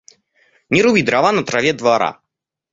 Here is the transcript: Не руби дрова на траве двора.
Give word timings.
Не 0.77 0.81
руби 0.87 1.05
дрова 1.11 1.31
на 1.37 1.45
траве 1.53 1.77
двора. 1.85 2.11